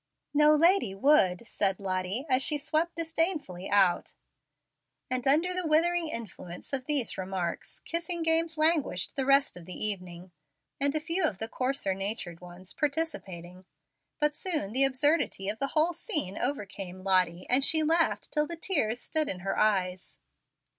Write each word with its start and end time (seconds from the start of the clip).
"No 0.33 0.55
lady 0.55 0.95
would," 0.95 1.45
said 1.45 1.79
Lottie, 1.79 2.25
as 2.27 2.41
she 2.41 2.57
swept 2.57 2.95
disdainfully 2.95 3.69
out; 3.69 4.15
and 5.11 5.27
under 5.27 5.53
the 5.53 5.67
withering 5.67 6.07
influence 6.07 6.73
of 6.73 6.85
these 6.85 7.19
remarks 7.19 7.81
kissing 7.81 8.23
games 8.23 8.57
languished 8.57 9.15
the 9.15 9.27
rest 9.27 9.55
of 9.55 9.65
the 9.65 9.75
evening; 9.75 10.31
only 10.31 10.31
young 10.31 10.31
children, 10.31 10.85
and 10.85 10.95
a 10.95 11.05
few 11.05 11.23
of 11.23 11.37
the 11.37 11.47
coarser 11.47 11.93
natured 11.93 12.39
ones, 12.41 12.73
participating. 12.73 13.63
But 14.19 14.33
soon 14.35 14.73
the 14.73 14.85
absurdity 14.85 15.47
of 15.49 15.59
the 15.59 15.67
whole 15.77 15.93
scene 15.93 16.35
overcame 16.35 17.03
Lottie, 17.03 17.45
and 17.47 17.63
she 17.63 17.83
laughed 17.83 18.31
till 18.31 18.47
the 18.47 18.55
tears 18.55 18.99
stood 18.99 19.29
in 19.29 19.41
her 19.41 19.55
eyes. 19.59 20.17